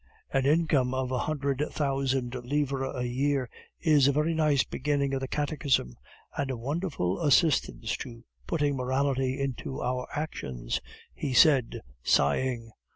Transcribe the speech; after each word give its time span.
"An 0.31 0.47
income 0.47 0.95
of 0.95 1.11
a 1.11 1.19
hundred 1.19 1.63
thousand 1.69 2.33
livres 2.33 2.95
a 2.95 3.03
year 3.07 3.47
is 3.79 4.07
a 4.07 4.11
very 4.11 4.33
nice 4.33 4.63
beginning 4.63 5.13
of 5.13 5.19
the 5.21 5.27
catechism, 5.27 5.93
and 6.35 6.49
a 6.49 6.57
wonderful 6.57 7.21
assistance 7.21 7.95
to 7.97 8.23
putting 8.47 8.75
morality 8.75 9.39
into 9.39 9.79
our 9.79 10.07
actions," 10.11 10.81
he 11.13 11.33
said, 11.33 11.81
sighing. 12.01 12.71